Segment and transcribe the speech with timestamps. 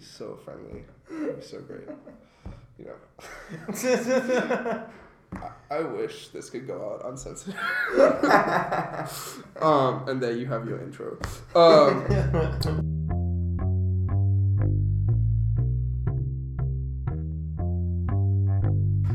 [0.00, 0.84] be so friendly.
[1.10, 1.88] It'd be so great.
[2.78, 4.86] You know.
[5.36, 7.54] I, I wish this could go out uncensored.
[9.62, 11.18] um, and there you have your intro.
[11.54, 12.04] Um,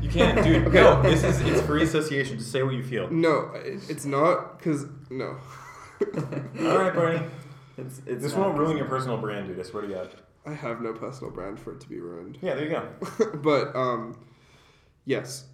[0.02, 0.68] You can't, dude.
[0.68, 0.82] Okay.
[0.82, 2.38] No, this is it's free association.
[2.38, 3.10] Just say what you feel.
[3.10, 5.38] no, it, it's not because no.
[6.62, 7.22] All right, Barney.
[7.78, 9.60] It's, it's This won't ruin your personal brand, dude.
[9.60, 10.10] I swear to God.
[10.46, 12.38] I have no personal brand for it to be ruined.
[12.42, 12.88] Yeah, there you go.
[13.44, 14.18] but um,
[15.06, 15.46] yes.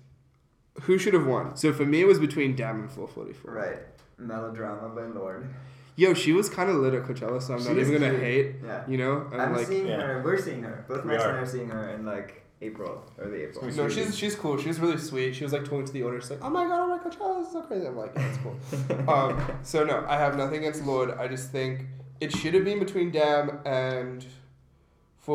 [0.83, 1.55] Who should have won?
[1.55, 3.51] So for me, it was between DAMN and 444.
[3.53, 3.77] Right.
[4.17, 5.53] Melodrama by Lorde.
[5.95, 8.21] Yo, she was kind of lit at Coachella, so I'm She not even gonna cute.
[8.21, 8.55] hate.
[8.63, 8.83] Yeah.
[8.87, 10.01] You know, and I'm like, seeing Yeah.
[10.01, 10.21] her.
[10.23, 10.85] We're seeing her.
[10.87, 11.37] Both We Max and are.
[11.37, 13.67] I are seeing her in like April, early April.
[13.67, 14.57] It's no, she's she's cool.
[14.57, 15.35] She was really sweet.
[15.35, 16.21] She was like talking to the owner.
[16.21, 18.21] She's like, "Oh my god, oh my Coachella, this is so crazy." I'm like, yeah,
[18.27, 21.11] "That's cool." um, so no, I have nothing against Lorde.
[21.19, 21.87] I just think
[22.21, 24.25] it should have been between DAMN and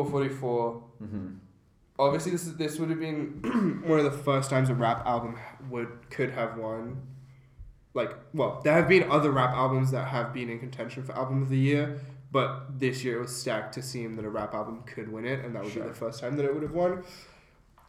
[0.05, 0.83] 444.
[1.03, 1.27] Mm-hmm.
[1.99, 5.37] Obviously, this is this would have been one of the first times a rap album
[5.69, 7.01] would could have won.
[7.93, 11.41] Like, well, there have been other rap albums that have been in contention for album
[11.41, 11.99] of the year,
[12.31, 15.43] but this year it was stacked to seem that a rap album could win it,
[15.43, 15.83] and that would Sure.
[15.83, 17.03] be the first time that it would have won.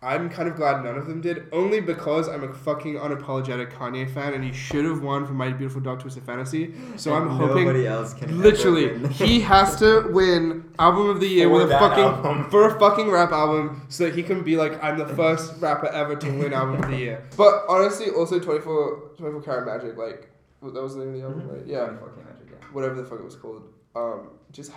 [0.01, 4.09] I'm kind of glad none of them did, only because I'm a fucking unapologetic Kanye
[4.09, 6.73] fan, and he should have won for My Beautiful Dark Twisted Fantasy.
[6.97, 8.41] So I'm hoping nobody else can.
[8.41, 12.49] Literally, he has to win album of the year For with a fucking album.
[12.49, 15.89] for a fucking rap album, so that he can be like, I'm the first rapper
[15.89, 17.25] ever to win album of the year.
[17.37, 20.31] But honestly, also 24, 24 Karat Magic, like
[20.63, 21.53] that was the name of the album, Mhm.
[21.55, 21.67] right?
[21.67, 22.67] Yeah, 24 K Magic, yeah.
[22.73, 23.63] whatever the fuck it was called.
[23.97, 24.71] Um, just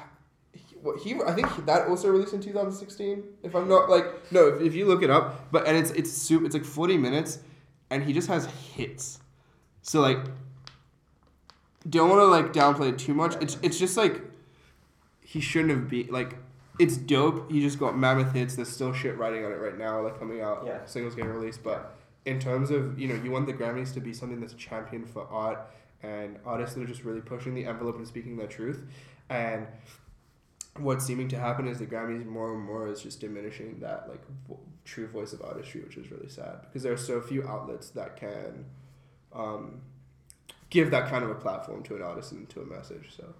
[0.81, 3.23] what he I think that also released in 2016.
[3.43, 6.11] If I'm not like no, if, if you look it up, but and it's it's
[6.11, 7.39] super, it's like 40 minutes,
[7.89, 9.19] and he just has hits.
[9.81, 10.19] So like,
[11.89, 13.35] don't want to like downplay it too much.
[13.41, 14.21] It's it's just like
[15.21, 16.37] he shouldn't have been like.
[16.79, 17.51] It's dope.
[17.51, 18.55] He just got mammoth hits.
[18.55, 20.63] There's still shit writing on it right now, like coming out.
[20.65, 20.83] Yeah.
[20.85, 24.13] Singles getting released, but in terms of you know you want the Grammys to be
[24.13, 25.59] something that's champion for art
[26.01, 28.81] and artists that are just really pushing the envelope and speaking their truth,
[29.29, 29.67] and
[30.77, 34.21] what's seeming to happen is the Grammys more and more is just diminishing that like
[34.47, 37.89] vo- true voice of artistry, which is really sad because there are so few outlets
[37.91, 38.65] that can
[39.33, 39.81] um,
[40.69, 43.09] give that kind of a platform to an artist and to a message.
[43.15, 43.33] So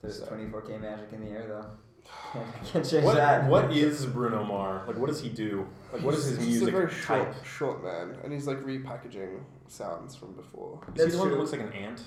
[0.00, 1.66] There's So- 24 K Magic in the air though.
[2.32, 3.44] Can't, can't change What that.
[3.50, 4.88] what is Bruno Mars?
[4.88, 5.66] Like, what does he do?
[5.92, 7.34] Like, what is his He's just music a very type?
[7.34, 10.80] short, short man, and he's like repackaging sounds from before.
[10.88, 12.02] Is he That's the one that looks like an ant?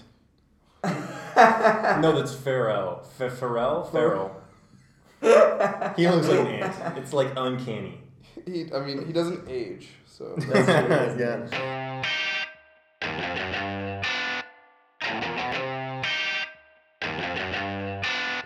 [0.83, 3.01] No, that's Pharrell.
[3.19, 3.89] F- Pharrell?
[3.89, 4.31] Pharrell.
[5.95, 6.97] he looks like an ant.
[6.97, 8.01] It's like uncanny.
[8.45, 10.35] He, I mean, he doesn't age, so.
[10.37, 12.03] That's true, yeah.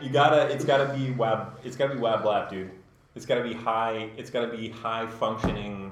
[0.02, 0.50] You gotta.
[0.54, 1.58] It's gotta be web.
[1.64, 2.72] It's gotta be web lab, dude.
[3.16, 4.10] It's gotta be high.
[4.18, 5.92] It's gotta be high functioning.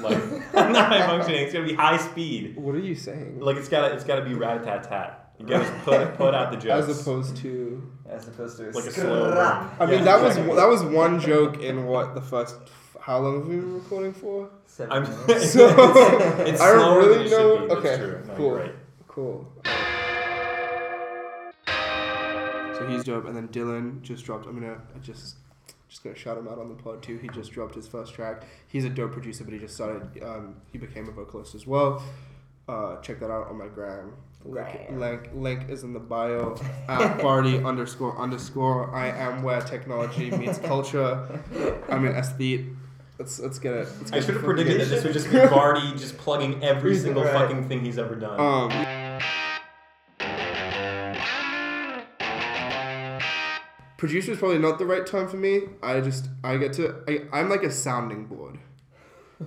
[0.00, 0.16] Like
[0.54, 1.42] not high functioning.
[1.42, 2.56] It's gotta be high speed.
[2.56, 3.40] What are you saying?
[3.40, 3.94] Like it's gotta.
[3.94, 5.21] It's gotta be rat a tat tat.
[5.42, 6.88] You gotta put put out the jokes.
[6.88, 7.92] As opposed to.
[8.08, 9.70] As opposed to Like a slow burn.
[9.80, 10.56] I mean, Yeah, that was exactly.
[10.56, 12.56] that was one joke in what the first.
[13.00, 14.48] How long have we been recording for?
[14.66, 15.02] Seven I'm.
[15.02, 15.28] minutes.
[15.28, 15.66] it's, So,
[16.46, 17.74] it's I don't slower really than it know- should be.
[17.74, 18.22] That's okay, true.
[18.28, 18.46] No, cool.
[18.46, 18.74] you're right.
[19.08, 19.52] Cool.
[22.78, 24.46] So he's dope, and then Dylan just dropped.
[24.46, 25.36] I'm gonna I just
[25.88, 27.18] just gonna shout him out on the pod too.
[27.18, 28.44] He just dropped his first track.
[28.68, 30.22] He's a dope producer, but he just started.
[30.22, 32.02] Um, he became a vocalist as well.
[32.68, 34.14] Uh, check that out on my gram.
[34.44, 36.56] Link, link, link is in the bio
[36.88, 38.92] at Barty underscore underscore.
[38.94, 41.40] I am where technology meets culture.
[41.88, 42.74] I'm an aesthete.
[43.18, 43.88] Let's let's get it.
[44.00, 47.22] Let's I should have predicted that this would just be Barty just plugging every single
[47.22, 47.32] Right.
[47.32, 48.40] fucking thing he's ever done.
[48.40, 48.70] Um,
[53.96, 55.62] producer is probably not the right term for me.
[55.82, 58.58] I just I get to I, I'm like a sounding board.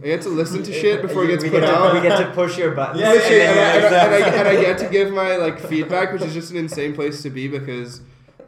[0.04, 1.90] I get to listen to shit before it gets we put get out.
[1.90, 3.00] To, we get to push your buttons.
[3.00, 4.40] Yeah, yeah, and, I, yeah, and, I, and, I, exactly.
[4.40, 7.30] and I get to give my like feedback, which is just an insane place to
[7.30, 8.02] be because,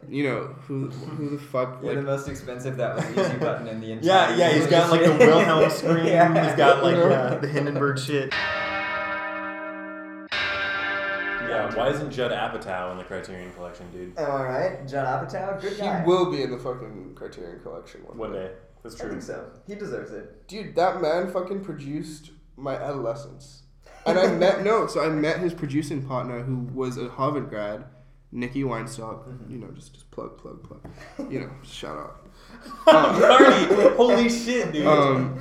[0.09, 3.79] you know, who who the fuck You're the most expensive that was easy button in
[3.79, 6.05] the yeah, entire yeah, he's got like the Wilhelm scream.
[6.05, 6.47] Yeah.
[6.47, 7.09] He's got like You know?
[7.09, 8.33] yeah, the Hindenburg shit.
[11.47, 14.17] Yeah, why isn't Judd Apatow in the Criterion Collection, dude?
[14.17, 18.17] All right, John Apatow, good guy he will be in the fucking Criterion Collection one,
[18.17, 18.51] One day.
[18.93, 19.49] That's I think so.
[19.67, 20.47] He deserves it.
[20.47, 23.63] Dude, that man fucking produced my adolescence.
[24.05, 27.83] And I met no, so I met his producing partner who was a Harvard grad,
[28.31, 29.27] Nikki Weinstock.
[29.27, 29.51] Mhm.
[29.51, 30.79] You know, just just plug, plug, plug.
[31.29, 32.25] You know, shout out.
[32.85, 33.65] Barty,
[33.97, 34.87] holy shit, dude.
[34.87, 35.37] Um,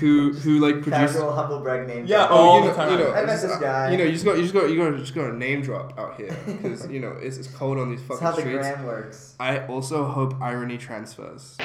[0.00, 1.12] who who like produce.
[1.12, 2.06] Casual humble brag name.
[2.06, 2.30] Yeah, drop.
[2.32, 2.92] Oh, all you the know, time.
[2.92, 3.90] you know, I met just, this uh, guy.
[3.92, 5.96] You know, you just go, you just go, you go, just go a name drop
[5.98, 8.66] out here because you know it's, it's cold on these That's fucking how the streets.
[8.68, 9.34] gram works.
[9.38, 11.56] I also hope irony transfers.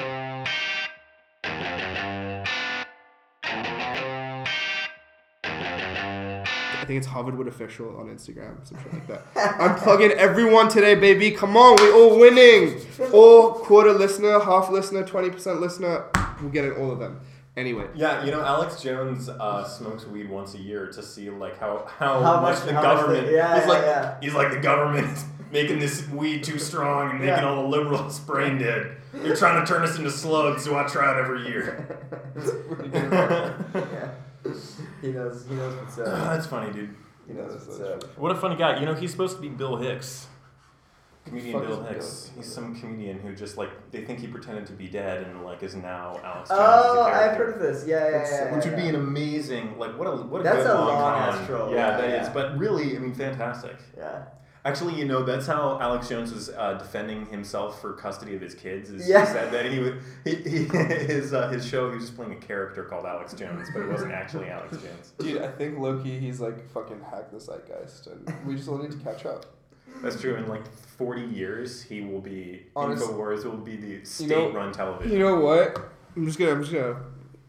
[6.84, 9.22] I think it's Harvardwood official on Instagram, some shit like that.
[9.58, 11.32] I'm plugging everyone today, baby.
[11.32, 12.82] Come on, we're all winning.
[13.14, 16.04] All quarter listener, half listener, twenty percent listener.
[16.42, 17.22] We're getting all of them.
[17.56, 21.58] Anyway, Yeah, you know, Alex Jones uh, smokes weed once a year to see like
[21.58, 23.32] how how, How much, much- the how much government.
[23.32, 24.16] yeah, he's yeah, like yeah.
[24.22, 25.18] he's like the government
[25.54, 27.48] making this weed too strong and making Yeah.
[27.48, 28.98] all the liberals brain dead.
[29.14, 31.88] They're trying to turn us into slugs, so I try it every year.
[35.04, 35.10] yeah.
[35.10, 35.46] He knows.
[35.48, 36.06] He knows what's up.
[36.06, 36.96] That's funny, dude.
[37.28, 38.18] He knows what's up.
[38.18, 38.80] What a funny guy.
[38.80, 40.28] You know, he's supposed to be Bill Hicks.
[41.26, 42.30] Comedian Bill Hicks.
[42.30, 42.44] Bill?
[42.44, 45.64] He's some comedian who just like they think he pretended to be dead and like
[45.64, 46.86] is now Alex oh, Jones.
[46.86, 47.88] Oh, as a I've heard of this.
[47.88, 48.46] Yeah, yeah, yeah.
[48.46, 51.00] yeah, Which would be an amazing, like, what a what a That's good a long
[51.00, 51.72] long-ass troll.
[51.72, 52.28] Yeah, Yeah, that is.
[52.28, 52.34] yeah.
[52.34, 53.78] But really, I mean, fantastic.
[53.98, 54.24] Yeah.
[54.65, 58.56] Actually, you know, that's how Alex Jones was uh, defending himself for custody of his
[58.56, 58.89] kids.
[58.89, 59.25] Is Yeah.
[59.25, 60.63] he said that he would he, he
[61.06, 63.89] his uh, his show he was just playing a character called Alex Jones, but it
[63.89, 65.13] wasn't actually Alex Jones.
[65.19, 68.92] dude, I think Loki, he's like fucking hacked the zeitgeist, and we just all need
[68.92, 69.48] to catch up.
[70.01, 70.36] That's true.
[70.36, 70.65] In like
[70.98, 75.12] forty years, he will be Honest- Infowars will be the You know- state-run television.
[75.12, 75.77] You know what?
[76.15, 76.95] I'm just gonna, I'm just gonna,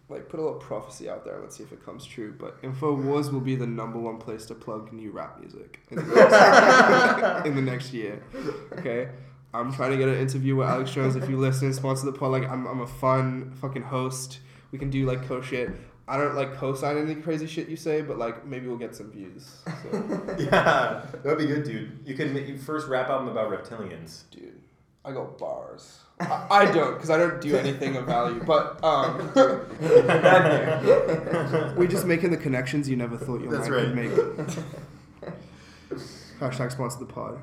[0.08, 1.34] like, put a little prophecy out there.
[1.34, 2.34] And let's see if it comes true.
[2.38, 6.02] But Infowars will be the number one place to plug new rap music in the
[6.02, 8.22] next, in the next year.
[8.78, 9.08] Okay.
[9.54, 11.14] I'm trying to get an interview with Alex Jones.
[11.14, 12.32] If you listen, sponsor the pod.
[12.32, 14.40] Like, I'm, I'm a fun fucking host.
[14.72, 15.70] We can do like co shit.
[16.06, 19.10] I don't like co-sign any crazy shit you say, but like maybe we'll get some
[19.10, 19.62] views.
[19.64, 22.00] So, yeah, that'd be good, dude.
[22.04, 24.24] You could make your first rap album about reptilians.
[24.30, 24.60] dude,
[25.04, 26.00] I go bars.
[26.18, 28.42] I, I don't, cause I don't do anything of value.
[28.44, 29.30] But um,
[31.76, 34.14] We're just making the connections you never thought your That's mind right.
[34.14, 34.48] could make.
[36.40, 37.38] Hashtag sponsor the pod.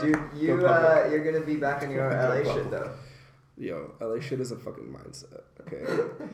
[0.00, 2.90] Dude, you Go uh, you're gonna be back in your LA shit though.
[3.58, 5.84] Yo, LA shit is a fucking mindset, okay?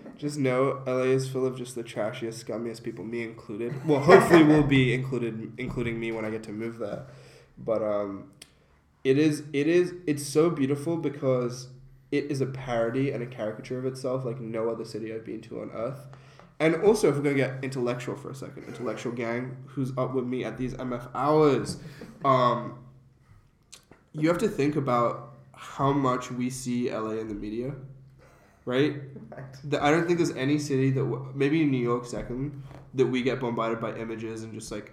[0.19, 3.87] just know LA is full of just the trashiest, scummiest people, me included.
[3.87, 7.07] Well, hopefully we'll be included, including me when I get to move there.
[7.57, 8.33] But um,
[9.05, 11.69] it is, it is, it's so beautiful because
[12.11, 15.41] it is a parody and a caricature of itself like no other city I've been
[15.43, 16.07] to on earth.
[16.59, 20.25] And also, if we're gonna get intellectual for a second, intellectual gang, who's up with
[20.25, 21.79] me at these MF hours,
[22.25, 22.79] um,
[24.13, 25.32] you have to think about
[25.63, 27.73] how much we see LA in the media,
[28.65, 28.97] right?
[29.65, 32.63] The, I don't think there's any city that w- maybe New York second
[32.95, 34.93] that we get bombarded by images and just like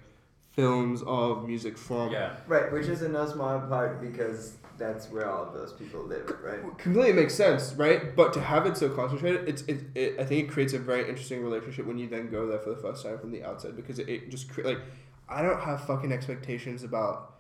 [0.52, 2.12] films of music from.
[2.12, 2.38] Yeah.
[2.48, 6.32] Right, which is in no small part because that's where all of those people live,
[6.44, 6.60] right?
[6.78, 8.16] Completely makes sense, right?
[8.16, 10.20] But to have it so concentrated, it's it, it.
[10.20, 12.78] I think it creates a very interesting relationship when you then go there for the
[12.78, 14.80] first time from the outside because it, it just cre- like
[15.28, 17.39] I don't have fucking expectations about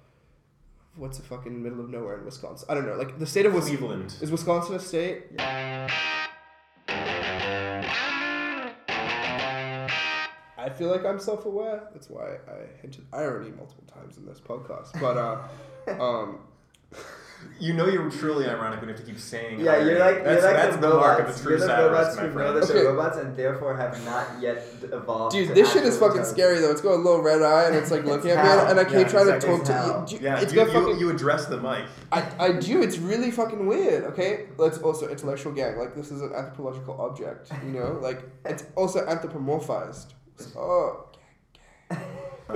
[0.95, 2.67] what's the fucking middle of nowhere in Wisconsin.
[2.69, 3.77] I don't know, like the state of Wisconsin.
[3.77, 4.15] Cleveland.
[4.21, 5.23] Is Wisconsin a state?
[10.57, 11.89] I feel like I'm self-aware.
[11.93, 14.99] That's why I hinted irony multiple times in this podcast.
[14.99, 16.39] But uh, um,
[17.59, 19.59] You know you're truly ironic when you have to keep saying.
[19.59, 21.35] Yeah, you're like that's, you're like that's the the mark robots.
[21.35, 22.73] of a true you're the satirist, robots my who know that Okay.
[22.73, 25.33] they're robots and therefore have not yet evolved.
[25.35, 26.29] dude, this shit is fucking intelligence.
[26.29, 26.71] scary though.
[26.71, 28.93] It's got a little red eye and it's like looking at me, and I keep
[28.93, 30.05] Yeah, trying to talk it's to hell.
[30.09, 30.19] you.
[30.21, 30.99] Yeah, it's you, got you, fucking.
[30.99, 31.83] you address the mic.
[32.13, 32.81] I, I do.
[32.81, 34.05] It's really fucking weird.
[34.05, 35.77] Okay, let's also intellectual gang.
[35.77, 37.51] Like this is an anthropological object.
[37.65, 40.07] You know, like it's also anthropomorphized.
[40.57, 41.05] Oh.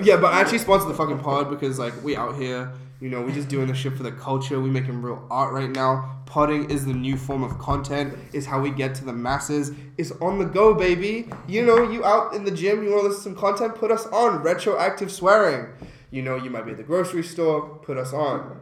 [0.02, 2.72] Yeah, but I actually sponsor the fucking pod because like we out here,
[3.04, 4.62] you know, we're just doing this shit for the culture.
[4.62, 6.22] We're making real art right now.
[6.26, 8.18] Potting is the new form of content.
[8.32, 9.74] Is how we get to the masses.
[9.98, 11.28] It's on the go, baby.
[11.46, 13.92] You know, you out in the gym, you want to listen to some content, put
[13.92, 14.42] us on.
[14.42, 15.74] Retroactive swearing.
[16.12, 18.62] You know, you might be at the grocery store, put us on.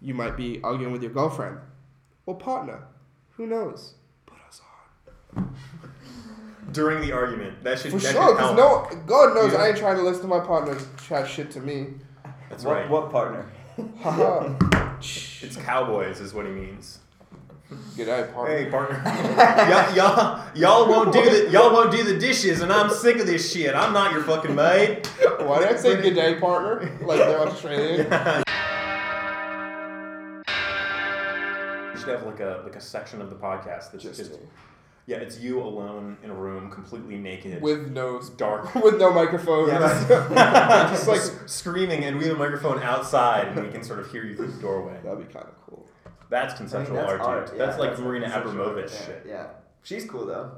[0.00, 1.58] You might be arguing with your girlfriend
[2.26, 2.84] or partner.
[3.30, 3.94] Who knows?
[4.24, 4.60] Put us
[5.34, 5.52] on.
[6.70, 8.92] During the argument, that should For that sure, because help.
[8.92, 10.78] no, God knows You- I ain't trying to listen to my partner
[11.08, 11.94] chat shit to me.
[12.48, 12.88] That's what, right.
[12.88, 13.46] What partner?
[14.00, 14.54] Haha.
[15.42, 16.98] It's cowboys, is what he means.
[17.96, 18.58] G'day, partner.
[18.58, 19.02] Hey, partner.
[19.70, 23.26] y'all, y'all, y'all won't do the y'all won't do the dishes, and I'm sick of
[23.26, 23.74] this shit.
[23.74, 25.06] I'm not your fucking maid.
[25.38, 26.98] Why did I say g'day, partner?
[27.00, 27.96] Like they're Australian.
[27.98, 28.04] We
[31.98, 34.38] should have like a like a section of the podcast that's Just just, me.
[35.10, 38.72] Yeah, it's you alone in a room, completely naked, With no dark.
[38.84, 39.66] with no microphone.
[39.66, 44.08] Yeah, Just like screaming, and we have a microphone outside, and we can sort of
[44.12, 45.00] hear you through the doorway.
[45.02, 45.84] that'd be kind of cool.
[46.28, 47.46] That's I mean, conceptual that's art, art.
[47.50, 47.58] dude.
[47.58, 49.24] yeah, that's like Marina conceptual art, Abramović yeah, shit.
[49.26, 49.46] Yeah,
[49.82, 50.52] she's cool though.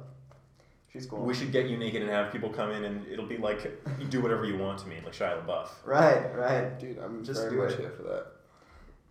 [0.93, 1.21] She's cool.
[1.21, 3.65] We should get you naked and have people come in and it'll be like
[3.99, 5.69] you do whatever you want to me, like Shia LaBeouf.
[5.87, 6.79] Right, right.
[6.79, 7.81] Dude, I'm Just very do much it.
[7.81, 8.27] here for that.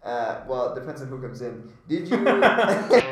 [0.03, 1.67] Uh, well, it depends on who comes in.
[1.87, 2.17] Did you?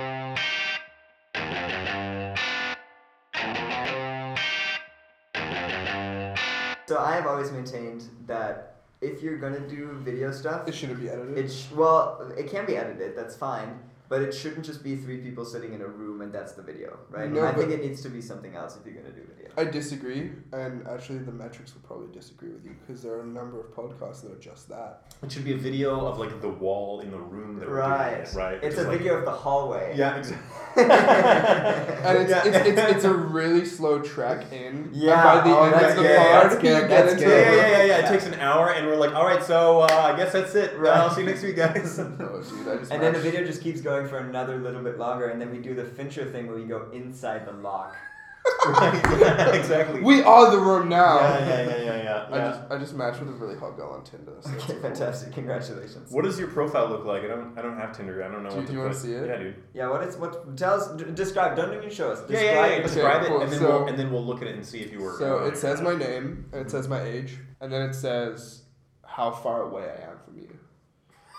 [6.89, 11.07] so I have always maintained that if you're gonna do video stuff, It shouldn't be
[11.07, 11.37] edited.
[11.37, 13.15] it sh- well, it can be edited.
[13.15, 13.79] That's fine.
[14.09, 16.97] But it shouldn't just be three people sitting in a room and that's the video,
[17.11, 17.31] right?
[17.31, 19.51] No, I think it needs to be something else if you're gonna do video.
[19.55, 23.25] I disagree, and actually, the metrics will probably disagree with you because there are a
[23.25, 25.13] number of podcasts that are just that.
[25.21, 28.15] It should be a video of like the wall in the room that we're Right.
[28.15, 28.53] doing it, right?
[28.63, 29.93] It's Just a like- video of the hallway.
[29.95, 30.45] Yeah, exactly.
[30.79, 32.45] And it's, Yeah.
[32.45, 34.89] it's, it's, it's a really slow trek in.
[34.93, 37.11] Yeah, And by the oh, end that's of the good, pod, that's good, get that's
[37.13, 37.57] into Yeah, good.
[37.57, 38.05] yeah, yeah, yeah, yeah.
[38.05, 40.77] It takes an hour, and we're like, all right, so uh, I guess that's it.
[40.79, 40.93] Right.
[40.97, 41.99] I'll see you next week, guys.
[42.21, 44.97] Oh, dude, I just And then the video just keeps going for another little bit
[44.97, 47.95] longer, and then we do the Fincher thing where we go inside the lock.
[48.65, 49.53] right.
[49.59, 50.01] Exactly.
[50.01, 51.19] We are the room now.
[51.19, 52.27] Yeah, yeah, yeah, yeah, yeah.
[52.31, 52.49] I yeah.
[52.49, 54.31] just I just matched with a really hot girl on Tinder.
[54.39, 54.81] So it's Okay, cool.
[54.81, 55.33] fantastic!
[55.33, 56.11] Congratulations.
[56.11, 57.23] What does your profile look like?
[57.23, 57.57] I don't.
[57.57, 58.23] I don't have Tinder.
[58.23, 59.27] I don't know Do- what do to you wanna see it?
[59.27, 59.55] Yeah, dude.
[59.73, 60.57] Yeah, what is what?
[60.57, 60.87] Tell us.
[60.95, 61.55] D- describe.
[61.57, 62.19] Don't even show us.
[62.21, 62.43] Yeah, Describe.
[62.55, 62.73] yeah, yeah.
[62.79, 62.83] it.
[62.83, 63.39] Describe cool.
[63.41, 64.99] it, and then So- we'll and then we'll look at it and see if you
[65.01, 65.17] were.
[65.19, 68.63] So it says my name and it says my age and then it says
[69.05, 70.49] how far away I am from you.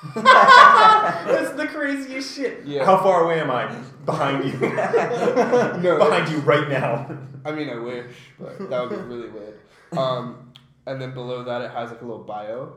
[0.15, 2.65] That's the craziest shit.
[2.65, 2.85] Yeah.
[2.85, 3.67] How far away am I?
[4.07, 4.53] Behind you.
[5.83, 7.19] No, Behind you right now.
[7.45, 9.59] I mean I wish, but that would be really weird.
[9.97, 10.53] Um,
[10.87, 12.75] and then below that it has like a little bio.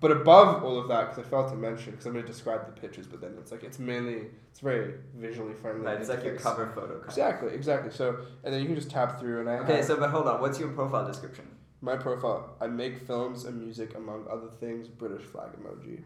[0.00, 2.66] But above all of that, because I failed to mention, because I'm going to describe
[2.66, 5.86] the pictures, but then it's like it's mainly it's very visually friendly.
[5.86, 6.94] Right, it's like your cover photo.
[6.98, 7.90] Kind Exactly, exactly.
[7.90, 10.28] So and then you can just tap through and I Okay, have so but hold
[10.28, 10.40] on.
[10.40, 11.46] What's your profile description?
[11.80, 12.56] my profile.
[12.62, 14.88] I make films and music among other things.
[14.88, 16.02] British flag emoji.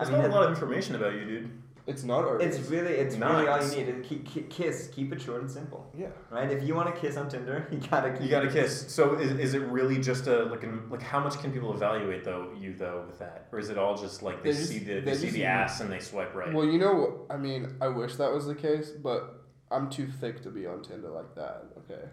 [0.00, 1.50] I That's mean, not it- a lot of information about you, dude.
[1.86, 3.88] It's not or It's really, it's really all you need.
[3.88, 4.88] It- Keep, keep, kiss.
[4.94, 5.90] Keep it short and simple.
[5.96, 6.08] yeah.
[6.30, 6.50] Right?
[6.50, 8.22] If you want to kiss on Tinder, you gotta keep.
[8.22, 8.92] You got to it- kiss.
[8.92, 12.22] So is, is it really just a like an, like how much can people evaluate
[12.24, 14.78] though you though with that, or is it all just like they They just- see
[14.78, 16.52] the they they see just- the ass and they swipe right?
[16.52, 20.42] Well, you know, I mean, I wish that was the case, but I'm too thick
[20.42, 21.64] to be on Tinder like that.
[21.80, 22.04] Okay.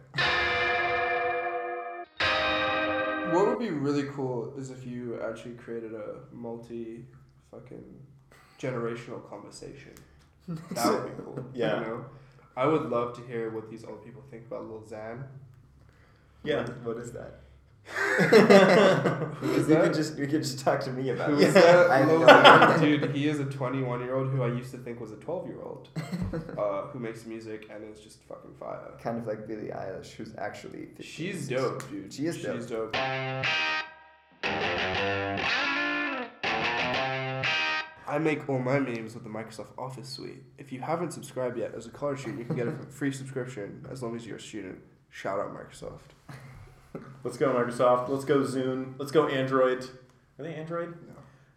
[3.34, 7.06] What would be really cool is if you actually created a multi
[7.52, 7.84] fucking
[8.60, 9.94] generational conversation.
[10.72, 11.46] That would be cool.
[11.54, 11.80] Yeah.
[11.82, 12.06] You know?
[12.56, 15.24] I would love to hear what these old people think about Lil Xan.
[16.44, 16.66] yeah.
[16.84, 17.42] What is that?
[19.40, 19.84] Who is you that?
[19.84, 21.48] could just you could just talk to me about Who it.
[21.50, 21.90] is that?
[21.96, 22.80] I have Lil Xan?
[22.82, 25.48] Dude, he is a 21 year old who I used to think was a 12
[25.48, 25.88] year old
[26.58, 28.92] uh, who makes music and is just fucking fire.
[29.02, 30.88] Kind of like Billie Eilish, who's actually.
[30.98, 31.06] 15.
[31.06, 32.12] She's dope, dude.
[32.14, 32.96] She is She's dope.
[38.08, 40.44] I make all my memes with the Microsoft Office suite.
[40.58, 43.86] If you haven't subscribed yet, as a college student, you can get a free subscription
[43.92, 44.80] as long as you're a student.
[45.10, 46.14] Shout out Microsoft.
[47.24, 48.10] Let's go Microsoft.
[48.10, 48.94] Let's go Zune.
[48.98, 49.84] Let's go Android.
[50.40, 50.94] Are they Android?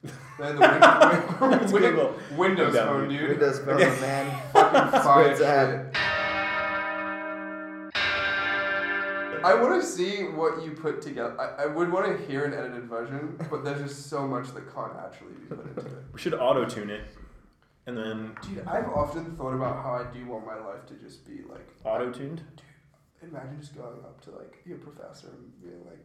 [0.38, 2.14] Then the win- It's win- Google.
[2.36, 3.28] Windows phone, dude.
[3.28, 4.00] Windows Phone, Okay.
[4.00, 4.40] man.
[4.52, 5.94] Fire What's shit.
[9.44, 11.38] I want to see what you put together.
[11.40, 14.72] I, I would want to hear an edited version, but there's just so much that
[14.74, 16.04] can't actually be put into it.
[16.12, 17.02] We should auto tune it,
[17.86, 21.26] and then Dude, I've often thought about how I do want my life to just
[21.26, 21.66] be like.
[21.84, 22.42] auto tuned.
[23.22, 26.02] Imagine just going up to like your professor and being like,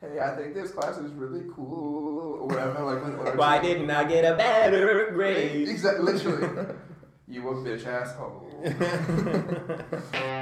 [0.00, 2.82] "Hey, I think this class is really cool," or whatever.
[2.84, 3.36] Like, with.
[3.36, 5.66] Why didn't I get a better grade?
[5.68, 6.12] Exactly.
[6.12, 6.74] Literally.
[7.26, 8.44] you a bitch asshole.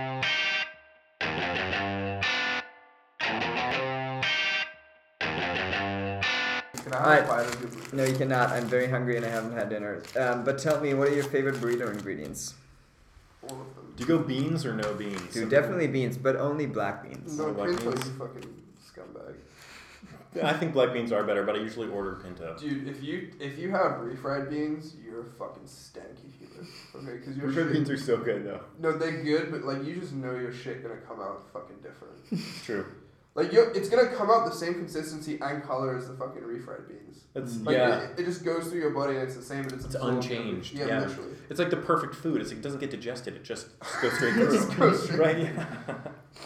[6.96, 7.92] Can I have a bite of your burrito?
[7.92, 8.50] No, you cannot.
[8.50, 10.02] I'm very hungry and I haven't had dinner.
[10.18, 12.54] Um, but tell me, what are your favorite burrito ingredients?
[13.42, 13.92] All of them.
[13.96, 15.32] Do you go beans or no beans?
[15.32, 17.38] Dude, definitely beans, but only black beans.
[17.38, 18.06] No, Black Pinto's beans?
[18.08, 19.34] a fucking scumbag.
[20.34, 22.56] Yeah, I think black beans are better, but I usually order pinto.
[22.58, 26.68] Dude, if you if you have refried beans, you're a fucking stanky human.
[26.94, 28.60] Okay, because your Refried beans are so good though.
[28.78, 32.14] No, they're good, but like you just know your shit gonna come out fucking different.
[32.30, 32.84] It's true.
[33.36, 36.88] Like you, it's gonna come out the same consistency and color as the fucking refried
[36.88, 37.24] beans.
[37.34, 37.98] It's Like yeah.
[38.00, 40.72] it, it just goes through your body and it's the same, but it's It's unchanged,
[40.74, 41.00] Yeah, yeah.
[41.00, 41.32] literally.
[41.50, 42.40] It's like the perfect food.
[42.40, 43.34] It's like, it doesn't get digested.
[43.36, 43.68] It just
[44.02, 44.56] goes straight It through.
[44.56, 45.38] just goes straight- right?
[45.38, 45.66] Yeah.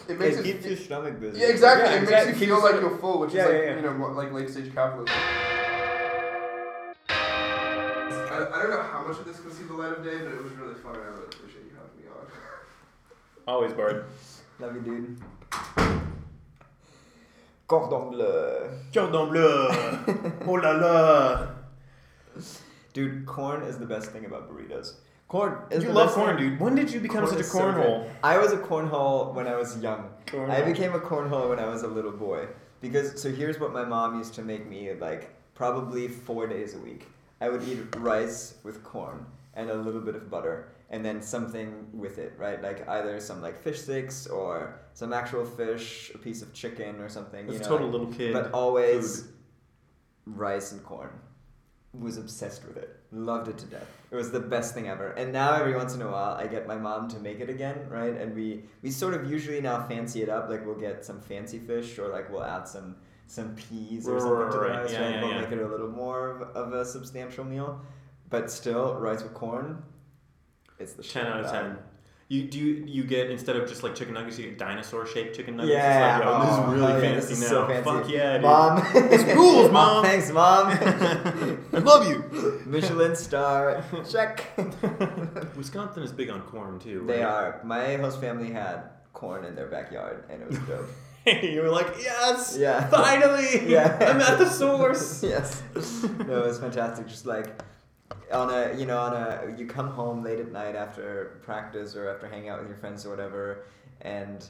[0.09, 0.45] It makes it.
[0.45, 1.41] keeps your stomach busy.
[1.41, 1.85] yeah, exactly.
[1.91, 2.33] Yeah, it exactly.
[2.33, 3.77] makes you feel like you're full, which Yeah, is like yeah, yeah.
[3.77, 5.15] you know more like late stage capitalism.
[7.09, 10.33] I, I don't know how much of this can see the light of day, but
[10.33, 10.97] it was really fun.
[10.97, 12.27] I really appreciate you having me on.
[13.47, 14.07] Always, Bard.
[14.59, 15.21] Love you, dude.
[17.71, 18.69] Cordon bleu.
[18.93, 19.69] Cordon bleu.
[20.49, 21.47] oh la la.
[22.93, 24.95] Dude, corn is the best thing about burritos.
[25.29, 26.61] Corn is You the love corn, thing- dude.
[26.61, 28.09] When did you become Corn such a is so cornhole?
[28.25, 30.11] I was a cornhole when I was young.
[30.49, 32.49] I became a cornhole when I was a little boy.
[32.81, 36.79] Because so here's what my mom used to make me like probably four days a
[36.79, 37.07] week.
[37.41, 39.25] I would eat rice with corn
[39.55, 42.61] and a little bit of butter and then something with it, right?
[42.63, 47.09] Like either some like fish sticks or some actual fish, a piece of chicken or
[47.09, 47.47] something.
[47.47, 48.33] That's you a know, total like- little kid.
[48.33, 49.31] but always food.
[50.27, 51.11] rice and corn.
[51.93, 52.97] Was obsessed with it.
[53.11, 53.89] Loved it to death.
[54.13, 55.11] It was the best thing ever.
[55.13, 57.89] And now every once in a while I get my mom to make it again,
[57.89, 58.15] right?
[58.17, 60.49] And we we sort of usually now fancy it up.
[60.49, 62.95] Like we'll get some fancy fish or like we'll add some
[63.27, 65.15] some peas or something to the rice, yeah, right?
[65.17, 65.41] yeah, we'll yeah.
[65.41, 67.81] make it a little more of, of a substantial meal.
[68.29, 69.83] But still, rice with corn,
[70.81, 71.77] it's the Ten out of ten.
[72.29, 75.35] You do you, you get instead of just like chicken nuggets, you get dinosaur shaped
[75.35, 75.75] chicken nuggets.
[75.75, 77.49] Yeah, It's like, yo, this oh, is really yeah, fancy this is now.
[77.49, 77.91] so fancy.
[77.91, 78.43] Fuck yeah, dude.
[78.43, 78.93] Mom.
[79.11, 80.05] This rules, oh, Mom.
[80.05, 80.67] Thanks, mom.
[81.73, 82.63] I love you.
[82.67, 83.85] Michelin star.
[84.09, 84.45] Check.
[85.57, 87.05] Wisconsin is big on corn too.
[87.05, 87.61] They are.
[87.65, 90.89] My host family had corn in their backyard, and it was dope.
[91.43, 92.87] you were like, yes, Yeah.
[92.89, 93.97] finally, Yeah.
[94.01, 95.23] I'm at the source.
[95.25, 95.63] yes.
[95.75, 97.09] No, it was fantastic.
[97.09, 97.61] Just like
[98.33, 102.09] on a, you know, on a, you come home late at night after practice or
[102.09, 103.65] after hanging out with your friends or whatever,
[104.03, 104.47] and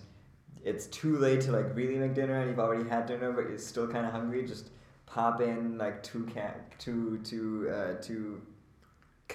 [0.65, 3.59] it's too late to like really make dinner, and you've already had dinner, but you're
[3.59, 4.47] still kind of hungry.
[4.47, 4.71] Just
[5.07, 8.43] pop in like two can, two, two, uh, two,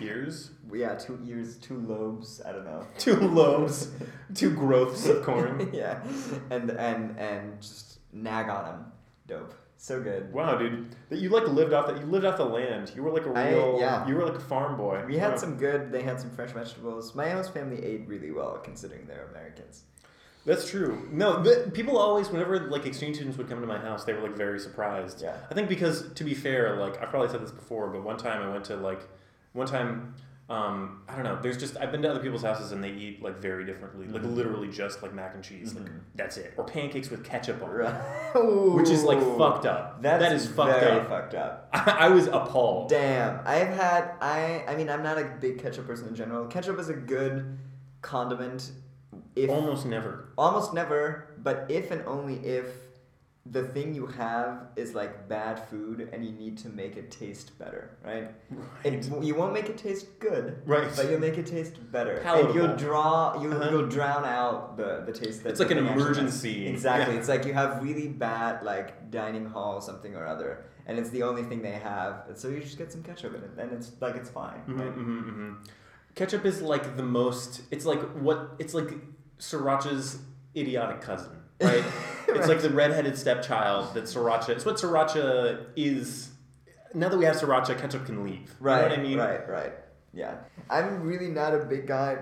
[0.01, 2.41] Ears, yeah, two ears, two lobes.
[2.45, 2.85] I don't know.
[2.97, 3.91] two lobes,
[4.33, 5.69] two growths of corn.
[5.73, 6.01] yeah,
[6.49, 8.85] and and and just nag on them.
[9.27, 9.53] Dope.
[9.77, 10.33] So good.
[10.33, 12.91] Wow, dude, that you like lived off that you lived off the land.
[12.95, 14.07] You were like a real, yeah.
[14.07, 15.03] you were like a farm boy.
[15.05, 15.37] We had Wow.
[15.37, 15.91] some good.
[15.91, 17.13] They had some fresh vegetables.
[17.13, 19.83] My host family ate really well, considering they're Americans.
[20.45, 21.07] That's true.
[21.11, 24.37] No, people always, whenever like exchange students would come to my house, they were like
[24.37, 25.21] very surprised.
[25.21, 25.37] Yeah.
[25.49, 28.41] I think because to be fair, like I've probably said this before, but one time
[28.43, 29.01] I went to like,
[29.53, 30.13] one time,
[30.47, 31.39] um, I don't know.
[31.41, 34.21] There's just I've been to other people's houses and they eat like very differently, like
[34.21, 34.35] Mhm.
[34.35, 35.99] literally just like mac and cheese, like Mhm.
[36.13, 37.93] that's it, or pancakes with ketchup on, Right.
[38.75, 40.01] which is like fucked up.
[40.03, 41.07] That's that is fucked very up.
[41.07, 41.69] fucked up.
[41.73, 42.89] I, was appalled.
[42.89, 43.39] Damn.
[43.45, 44.11] I've had.
[44.21, 44.63] I.
[44.67, 46.45] I mean, I'm not a big ketchup person in general.
[46.45, 47.57] Ketchup is a good
[48.01, 48.71] condiment.
[49.35, 50.29] If Almost never.
[50.37, 52.67] almost never, but if and only if
[53.51, 57.57] the thing you have is like bad food and you need to make it taste
[57.59, 58.31] better, right?
[58.83, 60.91] It, you won't make it taste good, Right.
[60.95, 63.69] but you'll make it taste better, and you'll draw, you'll, Uh-huh.
[63.71, 65.43] you'll drown out the the taste.
[65.43, 66.67] That It's like an emergency.
[66.67, 67.13] Exactly.
[67.13, 67.19] Yeah.
[67.19, 71.21] It's like you have really bad like dining hall something or other, and it's the
[71.29, 72.23] only thing they have.
[72.27, 74.59] And so you just get some ketchup in it, and it's like it's fine.
[74.65, 74.91] hmm right?
[74.91, 75.53] hmm hmm
[76.15, 77.61] Ketchup is like the most.
[77.69, 78.39] It's like what.
[78.57, 78.89] It's like
[79.39, 80.17] Sriracha's
[80.55, 81.83] idiotic cousin, right?
[82.27, 84.49] It's like the redheaded stepchild that Sriracha.
[84.49, 86.31] It's what Sriracha is.
[86.93, 88.53] Now that we have Sriracha, ketchup can leave.
[88.59, 88.77] Right.
[88.77, 89.17] You know what I mean?
[89.17, 89.49] Right.
[89.49, 89.73] Right.
[90.11, 90.35] Yeah.
[90.69, 92.17] I'm really not a big guy.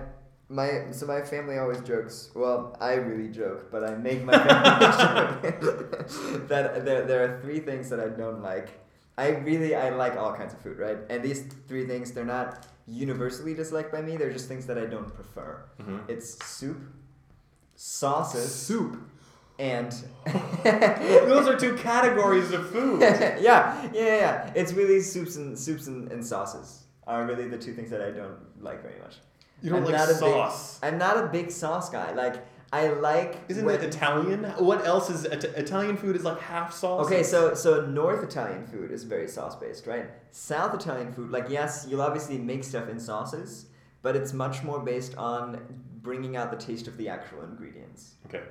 [0.48, 2.30] My so my family always jokes.
[2.34, 6.08] Well, I really joke, but I make my family joke
[6.48, 8.68] that there, there are three things that I don't like.
[9.16, 10.98] I really I like all kinds of food, right?
[11.08, 14.16] And these three things they're not universally disliked by me.
[14.16, 15.64] They're just things that I don't prefer.
[15.80, 16.08] Mhm.
[16.08, 16.78] It's soup,
[17.74, 18.98] sauces, Soup.
[19.58, 19.92] And
[20.64, 23.00] Those are two categories of food.
[23.02, 24.52] yeah, yeah, yeah, yeah.
[24.54, 28.10] It's really soups and soups and, and sauces are really the two things that I
[28.10, 29.16] don't like very much.
[29.62, 30.80] You don't I'm like not a big- sauce.
[30.82, 32.12] I'm not a big sauce guy.
[32.12, 33.36] Like I like.
[33.48, 34.44] Isn't when- it Italian?
[34.58, 36.16] What else is It- Italian food?
[36.16, 37.06] Is like half sauce.
[37.06, 40.06] Okay, so so North Italian food is very sauce based, right?
[40.32, 43.66] South Italian food, like yes, you'll obviously make stuff in sauces,
[44.02, 45.60] but it's much more based on
[46.02, 48.14] bringing out the taste of the actual ingredients.
[48.26, 48.42] Okay.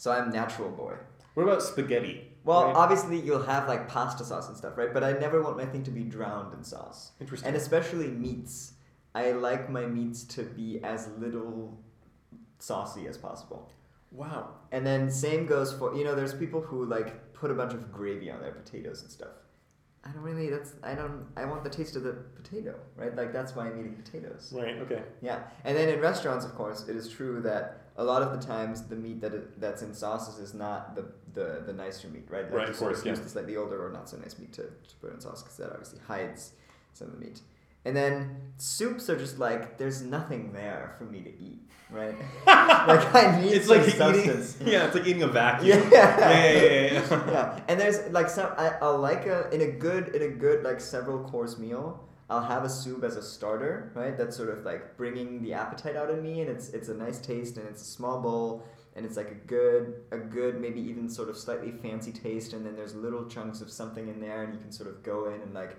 [0.00, 0.94] So I'm natural boy.
[1.34, 2.26] What about spaghetti?
[2.42, 2.74] Well, Right?
[2.74, 4.94] obviously you'll have like pasta sauce and stuff, right?
[4.94, 7.12] But I never want my thing to be drowned in sauce.
[7.20, 7.48] Interesting.
[7.48, 8.72] And especially meats.
[9.14, 11.78] I like my meats to be as little
[12.58, 13.70] saucy as possible.
[14.10, 14.54] wow.
[14.72, 17.92] And then same goes for you know, there's people who like put a bunch of
[17.92, 19.34] gravy on their potatoes and stuff.
[20.02, 23.14] I don't really that's I don't I want the taste of the potato, right?
[23.14, 24.50] Like that's why I'm eating potatoes.
[24.56, 24.78] Right.
[24.78, 25.02] Okay.
[25.20, 25.40] Yeah.
[25.64, 28.82] And then in restaurants of course it is true that a lot of the times
[28.84, 32.44] the meat that it, that's in sauces is not the, the, the nicer meat, right?
[32.44, 33.24] Like Right, of course, use yeah.
[33.24, 35.70] the slightly older or not so nice meat to, to put in sauce because that
[35.70, 36.52] obviously hides
[36.92, 37.40] some of the meat.
[37.84, 42.14] And then soups are just like there's nothing there for me to eat, right?
[42.46, 44.56] like I need It's some like substance.
[44.60, 44.68] eating.
[44.72, 45.78] Yeah, it's like eating a vacuum.
[45.90, 45.90] Yeah.
[45.90, 46.18] Yeah.
[46.18, 46.52] Yeah.
[46.52, 46.92] Yeah.
[47.10, 47.26] yeah.
[47.32, 50.62] yeah, and there's like some I, I'll like a in a good in a good
[50.62, 52.04] like several course meal.
[52.30, 54.16] I'll have a soup as a starter, right?
[54.16, 57.18] That's sort of like bringing the appetite out of me, and it's it's a nice
[57.18, 58.64] taste, and it's a small bowl,
[58.96, 62.64] and it's like a good, a good, maybe even sort of slightly fancy taste, and
[62.64, 65.40] then there's little chunks of something in there, and you can sort of go in
[65.42, 65.76] and like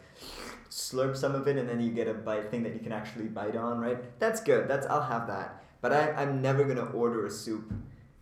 [0.69, 3.25] slurp some of it, and then you get a bite thing that you can actually
[3.25, 3.97] bite on, right?
[4.19, 4.67] That's good.
[4.67, 5.63] That's I'll have that.
[5.81, 7.71] But I, I'm never gonna order a soup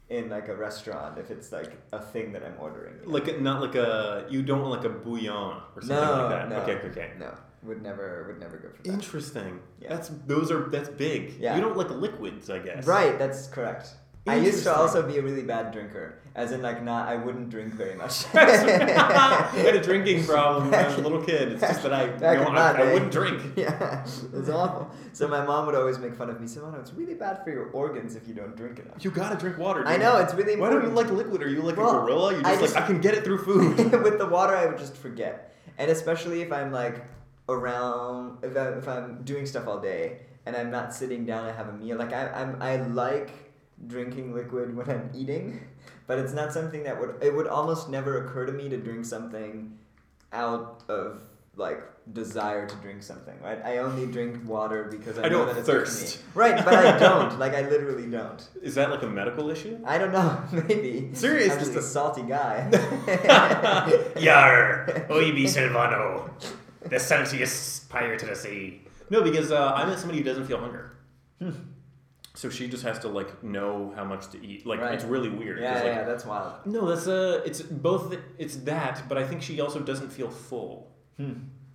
[0.09, 2.95] in like a restaurant if it's like a thing that I'm ordering.
[3.01, 3.11] you know?
[3.13, 6.29] Like a- not like a you don't want like a bouillon or something no, like
[6.29, 6.49] that.
[6.49, 7.11] no, Okay, okay, okay.
[7.19, 7.31] no,
[7.63, 8.91] would never, would never go for that.
[8.91, 9.59] Interesting.
[9.81, 9.89] Yeah.
[9.89, 11.35] That's those are that's big.
[11.39, 11.55] Yeah.
[11.55, 12.85] You don't like liquids, I guess.
[12.85, 13.89] Right, that's correct.
[14.27, 17.49] I used to also be a really bad drinker, as in like not I wouldn't
[17.49, 18.25] drink very much.
[18.35, 21.53] I had a drinking problem when I was a little kid.
[21.53, 23.41] It's just that I, you know, I, I wouldn't drink.
[23.55, 24.91] yeah, it's awful.
[25.13, 26.47] So my mom would always make fun of me.
[26.47, 29.03] Simona, it's really bad for your organs if you don't drink enough.
[29.03, 29.83] You gotta drink water.
[29.87, 31.41] I know it's really Why don't you like liquid?
[31.41, 32.33] Are you like Well, a gorilla?
[32.33, 33.77] You're I just, just- like I can get it through food.
[34.03, 37.03] with the water, I would just forget, and especially if I'm like
[37.49, 41.55] around, if, I, if I'm doing stuff all day and I'm not sitting down and
[41.55, 41.97] have a meal.
[41.97, 43.31] Like I, I'm, I like
[43.87, 45.61] drinking liquid when I'm eating,
[46.07, 47.15] but it's not something that would.
[47.21, 49.77] It would almost never occur to me to drink something
[50.31, 51.21] out of
[51.55, 51.81] like
[52.13, 53.35] desire to drink something.
[53.41, 53.63] Right?
[53.63, 56.17] I only drink water because I, I know don't that it's good thirst.
[56.17, 56.23] me.
[56.33, 57.37] Right, but I don't.
[57.37, 58.47] Like I literally don't.
[58.61, 59.79] Is that like a medical issue?
[59.85, 60.41] I don't know.
[60.67, 61.09] Maybe.
[61.13, 61.51] Seriously.
[61.51, 62.69] I'm just a salty guy.
[64.17, 66.29] Yar, Oibi Silvano,
[66.81, 68.81] the saltiest pirate of the sea.
[69.09, 70.91] No, because uh, I met somebody who doesn't feel hunger.
[72.35, 74.65] so she just has to like know how much to eat.
[74.65, 74.93] Like Right.
[74.93, 75.59] it's really weird.
[75.59, 76.65] yeah, like, yeah, that's wild.
[76.65, 78.15] No, that's uh, it's both.
[78.37, 80.91] It's that, but I think she also doesn't feel full.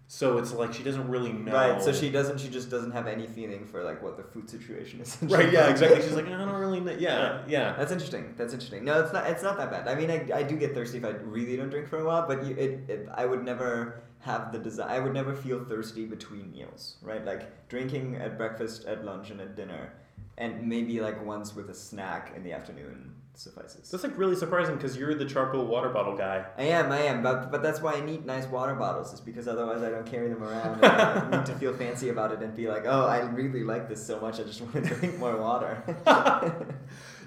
[0.07, 1.53] So it's like she doesn't really know.
[1.53, 2.39] Right, so she doesn't.
[2.39, 5.19] She just doesn't have any feeling for like what the food situation is.
[5.23, 5.51] Right.
[5.53, 5.69] Yeah.
[5.75, 6.03] Exactly.
[6.03, 6.93] She's like, I don't really know.
[6.93, 7.43] Yeah.
[7.49, 7.75] Yeah.
[7.77, 8.35] That's interesting.
[8.37, 8.85] That's interesting.
[8.85, 9.27] No, it's not.
[9.29, 9.89] It's not that bad.
[9.89, 12.27] I mean, I, I do get thirsty if I really don't drink for a while,
[12.29, 14.89] but you, it, it I would never have the desire.
[14.89, 16.97] I would never feel thirsty between meals.
[17.03, 19.93] Right, like drinking at breakfast, at lunch, and at dinner,
[20.39, 23.91] and maybe like once with a snack in the afternoon suffices.
[23.91, 26.45] That's like really surprising because you're the charcoal water bottle guy.
[26.57, 29.13] I am, I am, but but that's why I need nice water bottles.
[29.13, 30.83] Is because otherwise I don't carry them around.
[30.83, 33.89] And I need to feel fancy about it and be like, oh, I really like
[33.89, 34.41] this so much.
[34.41, 35.83] I just want to drink more water.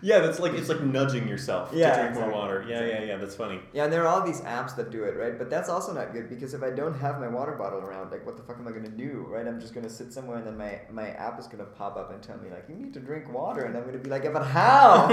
[0.02, 2.66] Yeah, that's like it's like nudging yourself Yeah, to drink exactly, more water.
[2.68, 3.18] Yeah, yeah, yeah.
[3.18, 3.60] That's funny.
[3.74, 5.38] yeah, and there are all these apps that do it, right?
[5.38, 8.26] But that's also not good because if I don't have my water bottle around, like,
[8.26, 9.48] what the fuck am I gonna do, right?
[9.48, 12.22] I'm just gonna sit somewhere and then my my app is gonna pop up and
[12.22, 14.46] tell me like, you need to drink water, and I'm gonna be like, yeah, but
[14.46, 15.08] how?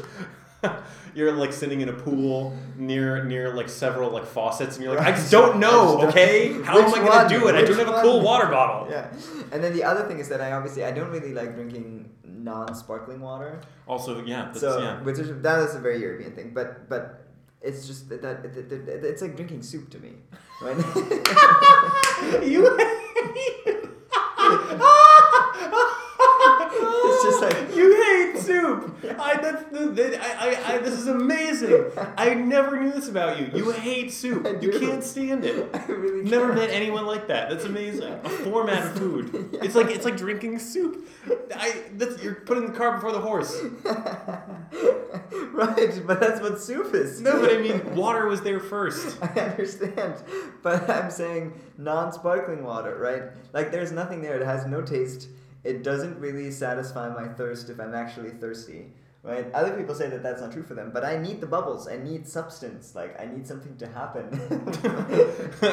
[1.16, 5.04] you're like sitting in a pool near near like several like faucets, and you're like,
[5.04, 5.16] I Right.
[5.16, 5.86] just don't I know.
[5.86, 7.28] just don't- Okay, how am I gonna one?
[7.30, 7.56] do it?
[7.56, 8.88] I don't have a cool water bottle.
[8.92, 9.08] yeah,
[9.52, 12.10] and then the other thing is that I obviously I don't really like drinking
[12.44, 13.62] non-sparkling water.
[13.88, 15.02] Also, yeah, that's, so yeah.
[15.02, 17.26] which is that is a very European thing, but but
[17.62, 20.14] it's just that, that, that, that- it's like drinking soup to me,
[20.62, 20.78] right?
[22.44, 22.62] you.
[27.04, 28.71] It's just like- you hate soup.
[29.20, 31.86] I that's the, I, I, I this is amazing.
[32.18, 33.50] I never knew this about you.
[33.54, 34.46] You hate soup.
[34.62, 35.70] You can't stand it.
[35.74, 36.60] I really Never can't.
[36.60, 37.50] met anyone like that.
[37.50, 38.12] That's amazing.
[38.24, 39.50] A format of food.
[39.62, 41.08] It's like it's like drinking soup.
[41.56, 43.62] I that's you're putting the cart before the horse.
[45.54, 47.22] right, but that's what soup is.
[47.22, 49.18] No, but I mean water was there first.
[49.22, 50.16] I understand,
[50.64, 53.24] but I'm saying non-sparkling water, right?
[53.54, 54.40] Like there's nothing there.
[54.40, 55.28] It has no taste.
[55.64, 59.52] It doesn't really satisfy my thirst if I'm actually thirsty, right?
[59.54, 61.88] Other people say that that's not true for them, but I need the bubbles.
[61.88, 62.96] I need substance.
[62.96, 64.42] Like I need something to happen.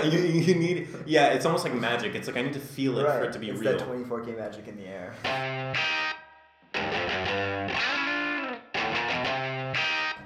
[0.13, 1.29] you, you need yeah.
[1.29, 2.15] It's almost like magic.
[2.15, 3.79] It's like I need to feel it for it to be it's real.
[3.79, 5.15] that 24k magic in the air.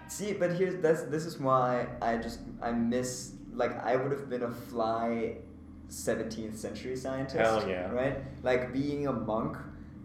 [0.09, 4.29] See, but here's that's this is why I just I miss like I would have
[4.29, 5.37] been a fly
[5.93, 7.39] 17th century scientist.
[7.39, 7.91] Hell yeah.
[7.91, 8.19] Right?
[8.43, 9.57] Like being a monk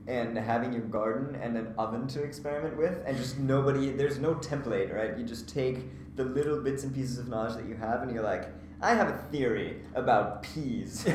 [0.07, 4.35] and having your garden and an oven to experiment with and just nobody there's no
[4.35, 5.17] template, right?
[5.17, 5.79] You just take
[6.15, 9.09] the little bits and pieces of knowledge that you have and you're like I have
[9.09, 10.99] a theory about peas.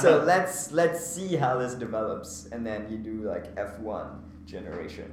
[0.00, 5.12] so let's let's see how this develops and then you do like F1 generation.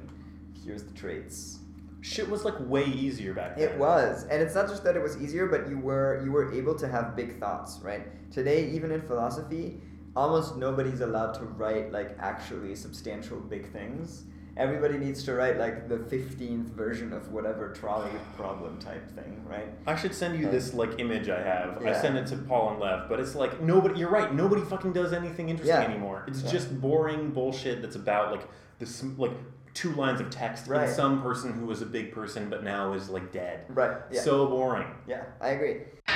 [0.64, 1.58] Here's the traits.
[2.02, 3.68] Shit was like way easier back then.
[3.68, 6.52] It was, and it's not just that it was easier, but you were you were
[6.52, 8.06] able to have big thoughts, right?
[8.32, 9.80] Today, even in philosophy,
[10.16, 14.24] almost nobody's allowed to write like actually substantial big things.
[14.56, 19.68] Everybody needs to write like the fifteenth version of whatever trolley problem type thing, right?
[19.86, 21.78] I should send you this like image I have.
[21.82, 22.00] I Yeah.
[22.00, 23.98] send it to Paul and Lev, but it's like nobody.
[24.00, 24.34] You're right.
[24.34, 25.84] Nobody fucking does anything interesting Yeah.
[25.88, 26.24] anymore.
[26.26, 26.50] It's Yeah.
[26.50, 29.32] just boring bullshit that's about like this like
[29.74, 30.84] two lines of text Right.
[30.86, 33.64] and some person who was a big person but now is like dead.
[33.68, 33.96] Right.
[34.10, 34.20] Yeah.
[34.20, 34.88] So boring.
[35.06, 35.76] yeah, I agree.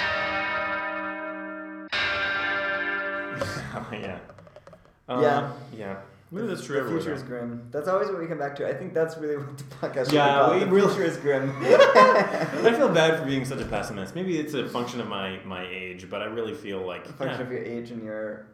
[3.93, 4.19] yeah.
[5.09, 5.53] Uh, Yeah.
[5.77, 5.97] Yeah.
[6.31, 7.69] Maybe that's true The everywhere, future is grim.
[7.71, 8.69] That's always what we come back to.
[8.69, 10.07] I think that's really what the podcast.
[10.07, 11.53] should Yeah, be we the really- future is grim.
[11.61, 14.15] I feel bad for being such a pessimist.
[14.17, 17.39] Maybe it's a function of my my age, but I really feel like A function
[17.41, 18.47] yeah, of your age and your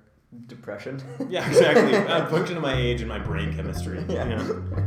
[0.47, 1.01] depression.
[1.31, 1.95] yeah exactly.
[2.21, 4.05] a function of my age and my brain chemistry.
[4.09, 4.29] Yeah.
[4.29, 4.83] yeah.